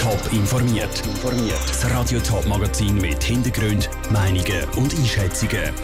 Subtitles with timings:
[0.00, 1.02] Top informiert.
[1.68, 5.74] Das Radio Top Magazin mit Hintergrund, Meinungen und Einschätzungen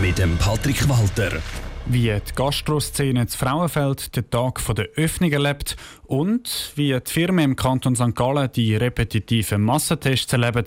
[0.00, 1.42] mit dem Patrick Walter.
[1.86, 5.76] Wie die Gastroszene zu Frauenfeld den Tag der Öffnung erlebt
[6.06, 8.14] und wie die Firmen im Kanton St.
[8.14, 10.64] Gallen die repetitiven Massentests erleben,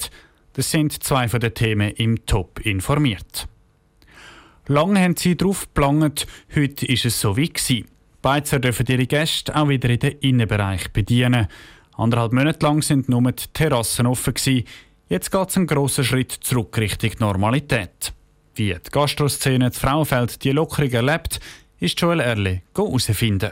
[0.54, 3.48] das sind zwei von den Themen im Top informiert.
[4.68, 7.54] Lange haben sie darauf geplant, heute ist es so wie.
[8.22, 11.48] Beizer dürfen ihre Gäste auch wieder in den Innenbereich bedienen.
[12.00, 14.64] Anderthalb Monate lang sind nur die Terrassen offen gewesen.
[15.10, 18.14] Jetzt geht es einen grossen Schritt zurück Richtung Normalität.
[18.56, 21.42] Wie die Gastroszene zu Frauenfeld die Lockerung erlebt,
[21.78, 23.52] ist Joel Erle herausfinden.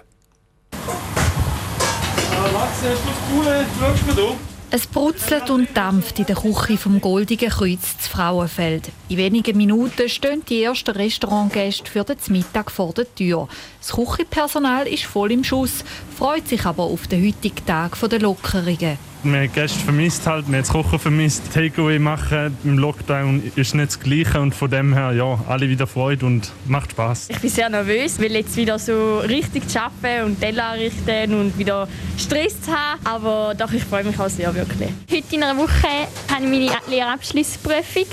[2.54, 3.66] Max, hast du das Coole?
[3.80, 4.38] Schaust du
[4.70, 8.90] es brutzelt und dampft in der Küche vom Goldigen Kreuz zu Frauenfeld.
[9.08, 13.48] In wenigen Minuten stehen die ersten Restaurantgäste für den Mittag vor der Tür.
[13.80, 15.86] Das Küchenpersonal ist voll im Schuss,
[16.18, 18.98] freut sich aber auf den heutigen Tag der Lockerungen.
[19.30, 20.48] Wir haben Gäste vermisst, halt.
[20.48, 21.52] wir haben das Kochen vermisst.
[21.54, 25.86] Takeaway machen im Lockdown ist nicht das Gleiche und von dem her, ja, alle wieder
[25.86, 27.28] Freude und macht Spaß.
[27.32, 31.90] Ich bin sehr nervös, weil jetzt wieder so richtig arbeiten und Teller anrichten und wieder
[32.18, 33.06] Stress zu haben.
[33.06, 34.92] Aber doch, ich freue mich auch sehr wirklich.
[35.12, 38.06] Heute in einer Woche habe ich meine Lehrabschlussprüfung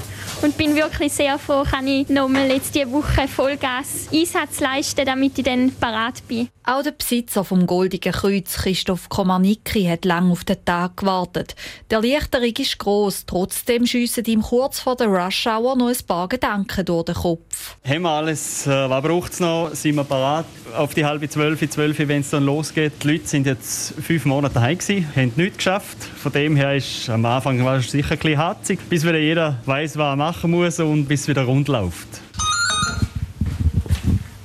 [0.43, 5.39] und bin wirklich sehr froh, kann ich nochmal jetzt diese Woche Vollgas Einsatz leisten, damit
[5.39, 6.49] ich dann parat bin.
[6.65, 11.55] Auch der Besitzer vom Goldigen Kreuz, Christoph Komanicki, hat lange auf den Tag gewartet.
[11.91, 13.25] Die Erleichterung ist gross.
[13.27, 17.77] Trotzdem schiessen ihm kurz vor der Rush Hour noch ein paar Gedanken durch den Kopf.
[17.87, 18.67] Haben wir alles?
[18.67, 19.71] Äh, was braucht es noch?
[19.73, 20.47] Sind wir parat?
[20.77, 22.93] Auf die halbe zwölf, zwölf, wenn es dann losgeht.
[23.03, 25.99] Die Leute sind jetzt fünf Monate daheim gewesen, haben nichts geschafft.
[26.03, 29.59] Von dem her ist am Anfang war es sicher ein bisschen hatzig, bis wieder jeder
[29.67, 32.09] weiß, was er machen muss und bis es wieder rund läuft.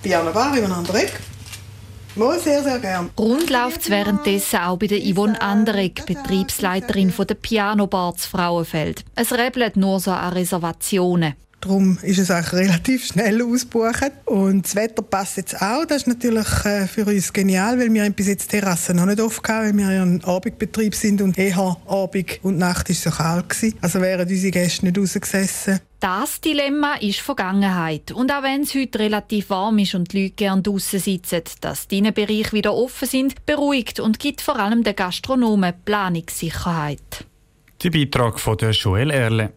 [0.03, 1.19] Diana Bar, übereinander Eck.
[2.19, 3.09] Mal sehr, sehr gern.
[3.17, 9.05] Rund läuft es währenddessen auch bei der Yvonne Anderegg, Betriebsleiterin von der Piano Bar Frauenfeld.
[9.15, 11.35] Es rebelt nur so an Reservationen.
[11.61, 14.11] Darum ist es auch relativ schnell ausbuchen.
[14.25, 15.85] Und das Wetter passt jetzt auch.
[15.85, 19.43] Das ist natürlich äh, für uns genial, weil wir bis jetzt Terrassen noch nicht offen
[19.47, 23.49] hatten, weil wir ja ein Abendbetrieb sind und eher Abend und Nacht ist so kalt
[23.49, 23.77] gewesen.
[23.81, 25.81] Also wären unsere Gäste nicht rausgesessen.
[25.99, 28.13] Das Dilemma ist Vergangenheit.
[28.13, 31.89] Und auch wenn es heute relativ warm ist und die Leute gerne draussen sitzen, dass
[31.89, 37.25] die Bereiche wieder offen sind, beruhigt und gibt vor allem den Gastronomen Planungssicherheit.
[37.83, 39.51] Der Beitrag von der Joel Erle.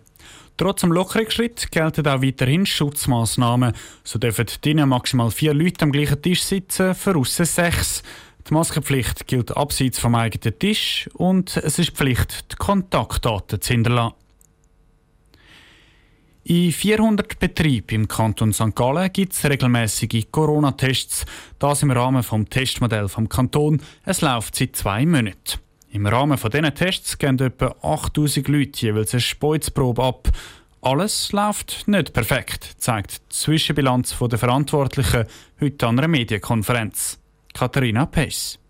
[0.57, 3.73] Trotz dem Lockerungsschritt gelten auch weiterhin Schutzmaßnahmen.
[4.05, 8.03] So dürfen drinnen maximal vier Leute am gleichen Tisch sitzen, für aussen sechs.
[8.49, 14.15] Die Maskenpflicht gilt abseits vom eigenen Tisch und es ist Pflicht, die Kontaktdaten zu hinterlassen.
[16.45, 18.75] In 400 Betrieben im Kanton St.
[18.75, 21.25] Gallen gibt es regelmäßige Corona-Tests.
[21.61, 23.81] Das im Rahmen des Testmodells vom Kanton.
[24.05, 25.61] Es läuft seit zwei Monaten.
[25.93, 30.29] Im Rahmen von diesen Tests gehen etwa 8000 Leute jeweils eine Speuzprobe ab.
[30.81, 35.27] Alles läuft nicht perfekt, zeigt die Zwischenbilanz der Verantwortlichen
[35.61, 37.19] heute an einer Medienkonferenz.
[37.53, 38.62] Katharina Pace.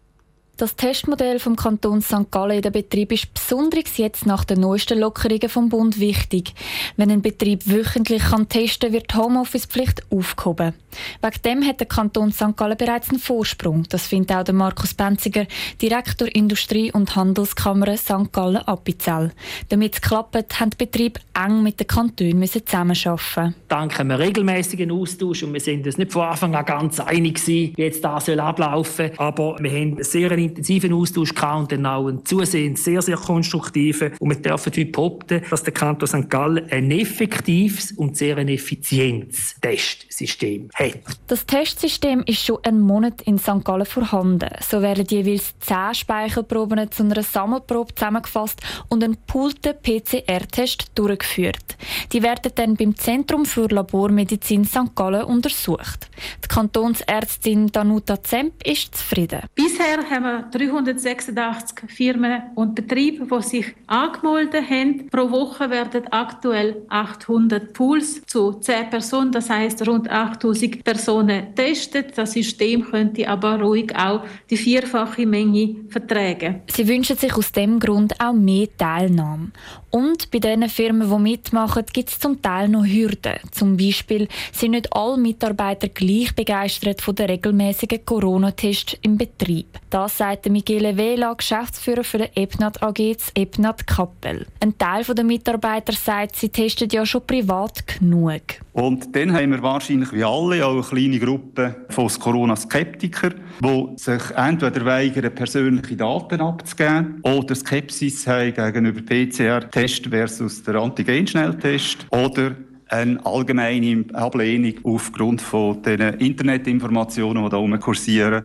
[0.62, 2.30] Das Testmodell vom Kanton St.
[2.30, 6.54] Gallen in der Betrieb ist besonders jetzt nach den neuesten Lockerungen vom Bund wichtig.
[6.96, 10.74] Wenn ein Betrieb wöchentlich kann testen wird die Homeoffice-Pflicht aufgehoben.
[11.20, 12.56] Wegen dem hat der Kanton St.
[12.56, 13.86] Gallen bereits einen Vorsprung.
[13.88, 15.46] Das findet auch der Markus Benziger,
[15.80, 18.30] Direktor Industrie- und Handelskammer St.
[18.30, 19.32] Gallen-Appenzell.
[19.68, 25.42] Damit es klappt, haben die Betriebe eng mit den Kantonen zusammenarbeiten Dank einem regelmäßigen Austausch
[25.42, 29.26] und wir sind uns nicht von Anfang an ganz einig wie jetzt das ablaufen soll,
[29.26, 34.12] aber wir haben sehr intensiven Austausch gehabt und dann auch einen zusehends sehr, sehr konstruktiven.
[34.18, 36.28] Und wir dürfen heute behaupten, dass der Kanton St.
[36.28, 41.00] Gallen ein effektives und sehr ein effizientes Testsystem hat.
[41.26, 43.64] Das Testsystem ist schon einen Monat in St.
[43.64, 44.50] Gallen vorhanden.
[44.60, 51.76] So werden jeweils zehn Speichelproben zu einer Sammelprobe zusammengefasst und ein poolter PCR-Test durchgeführt.
[52.12, 54.94] Die werden dann beim Zentrum für Labormedizin St.
[54.94, 56.08] Gallen untersucht.
[56.44, 59.40] Die Kantonsärztin Danuta Zemp ist zufrieden.
[59.54, 65.08] Bisher haben wir 386 Firmen und Betriebe, die sich angemeldet haben.
[65.10, 72.16] Pro Woche werden aktuell 800 Pools zu 10 Personen, das heißt rund 8000 Personen testet.
[72.16, 76.62] Das System könnte aber ruhig auch die vierfache Menge vertragen.
[76.70, 79.52] Sie wünschen sich aus dem Grund auch mehr Teilnahme.
[79.90, 83.38] Und bei den Firmen, die mitmachen, gibt es zum Teil noch Hürden.
[83.50, 89.66] Zum Beispiel sind nicht alle Mitarbeiter gleich begeistert von den regelmäßigen Corona-Tests im Betrieb.
[89.90, 94.46] Das sagt Michele Vela, Geschäftsführer für die Epnat AG zu Epnat Kappel.
[94.60, 98.42] Ein Teil der Mitarbeiter sagt, sie testen ja schon privat genug.
[98.72, 103.34] Und dann haben wir wahrscheinlich wie alle auch eine kleine Gruppe von Corona-Skeptikern,
[103.64, 112.06] die sich entweder weigern, persönliche Daten abzugeben oder Skepsis haben gegenüber PCR-Test versus der Antigen-Schnelltest
[112.10, 112.54] oder
[112.90, 118.44] eine allgemeine Ablehnung aufgrund von den Internetinformationen, die da kursieren.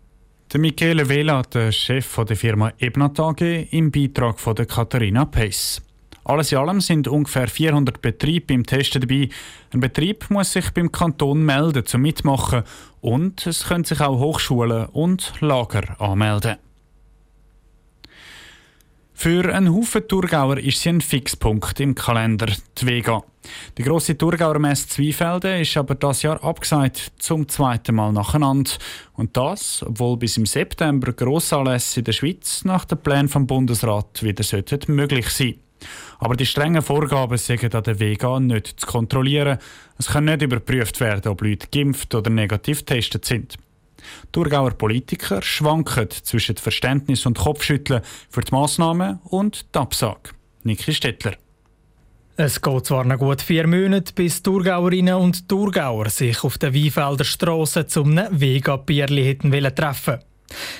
[0.53, 3.41] Der Michele Vela, der Chef der Firma Ebnat AG,
[3.71, 5.81] im Beitrag von Katharina Pace.
[6.23, 9.27] Alles in allem sind ungefähr 400 Betriebe beim Testen dabei.
[9.73, 12.63] Ein Betrieb muss sich beim Kanton melden zum Mitmachen
[13.01, 16.55] und es können sich auch Hochschulen und Lager anmelden.
[19.13, 22.47] Für einen Haufen Thurgauer ist sie ein Fixpunkt im Kalender,
[22.77, 23.21] die Vega.
[23.77, 28.71] Die grosse Thurgauer Messe Zweifelden ist aber das Jahr abgesagt, zum zweiten Mal nacheinander.
[29.13, 34.23] Und das, obwohl bis im September Grossanlässe in der Schweiz nach dem Plan vom Bundesrat
[34.23, 34.43] wieder
[34.87, 35.55] möglich sein
[36.19, 39.59] aber die strengen Vorgaben sind an der Vega nicht zu kontrollieren.
[39.97, 43.57] Es kann nicht überprüft werden, ob Leute geimpft oder negativ getestet sind.
[44.31, 50.31] Thurgauer Politiker schwanken zwischen Verständnis und Kopfschütteln für die Massnahmen und die Absage.
[50.63, 51.35] Niki Stettler.
[52.39, 57.23] Es geht zwar noch gut vier Monate, bis Thurgauerinnen und Thurgauer sich auf der Weinfelder
[57.23, 60.19] Strasse zum Vega-Bierli hätten treffen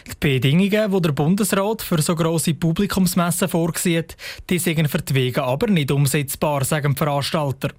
[0.08, 4.16] die Bedingungen, die der Bundesrat für so grosse Publikumsmessen vorsieht,
[4.50, 7.72] die sind für die Wege aber nicht umsetzbar, sagen die Veranstalter.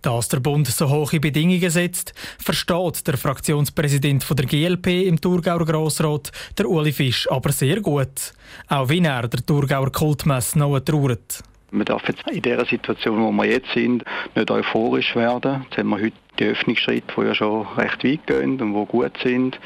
[0.00, 6.32] Dass der Bund so hohe Bedingungen setzt, versteht der Fraktionspräsident der GLP im Thurgauer Grossrat,
[6.56, 8.32] der Uli Fisch, aber sehr gut.
[8.68, 11.42] Auch wenn er der Thurgauer Kultmesse noch trauert.
[11.70, 14.04] Man darf jetzt in der Situation, wo wir jetzt sind,
[14.34, 15.64] nicht euphorisch werden.
[15.64, 19.12] Jetzt haben wir heute die Öffnungsschritte, die ja schon recht weit gehen und die gut
[19.22, 19.58] sind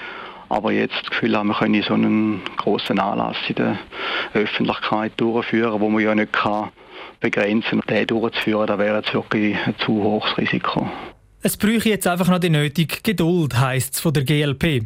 [0.53, 3.79] aber jetzt das Gefühl haben, wir können so einen großen Anlass in der
[4.35, 6.69] Öffentlichkeit durchführen, wo man ja nicht kann
[7.21, 7.97] begrenzen kann.
[7.97, 10.91] Den durchzuführen, da wäre jetzt wirklich ein zu hohes Risiko.
[11.41, 14.85] Es bräuchte jetzt einfach noch die nötige Geduld, heisst es von der GLP.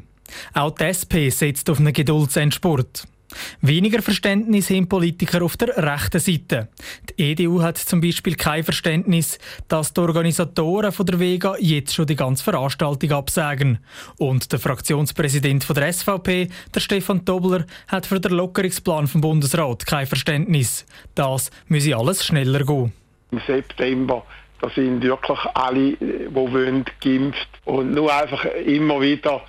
[0.54, 3.04] Auch die SP setzt auf einen Geduldsendspurt.
[3.60, 6.68] Weniger Verständnis haben Politiker auf der rechten Seite.
[7.10, 9.38] Die EDU hat zum Beispiel kein Verständnis,
[9.68, 13.78] dass die Organisatoren von der Vega jetzt schon die ganze Veranstaltung absagen.
[14.18, 20.06] Und der Fraktionspräsident der SVP, der Stefan Tobler, hat für den Lockerungsplan vom Bundesrat kein
[20.06, 20.86] Verständnis.
[21.14, 22.92] Das müsse alles schneller gehen.
[23.32, 24.24] Im September
[24.60, 27.48] da sind wirklich alle, die wollen, geimpft.
[27.64, 29.42] Und nur einfach immer wieder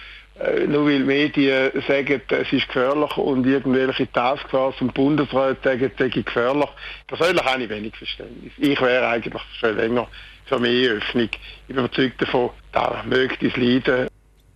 [0.67, 6.09] nur weil Medien sagen, es ist gefährlich und irgendwelche Taskforce und Bundesrat sagen, es sei
[6.09, 6.69] gefährlich.
[7.07, 8.51] Persönlich habe ich wenig Verständnis.
[8.57, 10.07] Ich wäre eigentlich schon länger
[10.45, 11.23] für mehr Öffnung.
[11.23, 14.07] Ich bin überzeugt davon, da möchte es leiden.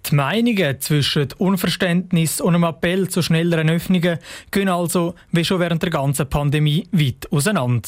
[0.09, 4.17] Die Meinungen zwischen Unverständnis und einem Appell zu schnelleren Öffnungen
[4.49, 7.87] gehen also, wie schon während der ganzen Pandemie, weit auseinander.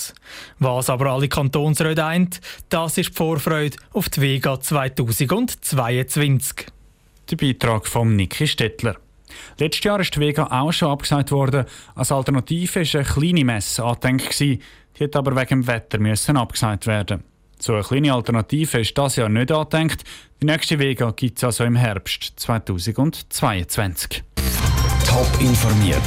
[0.59, 2.39] Was aber alle Kantonsräte eint,
[2.69, 6.67] das ist die Vorfreude auf die Vega 2022.
[7.29, 8.97] Der Beitrag von Niki Stettler.
[9.57, 11.65] Letztes Jahr ist die Vega auch schon abgesagt worden.
[11.95, 14.39] Als Alternative war eine kleine Messe angedenkt.
[14.39, 14.59] Die
[14.97, 17.23] hätte aber wegen dem Wetter müssen abgesagt werden.
[17.59, 20.03] So eine kleine Alternative ist das Jahr nicht angedenkt.
[20.41, 24.23] Die nächste Vega gibt es also im Herbst 2022.
[25.07, 26.01] Top informiert,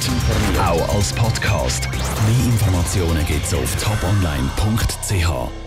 [0.58, 1.88] auch als Podcast.
[1.90, 5.65] Mehr Informationen gibt es auf toponline.ch.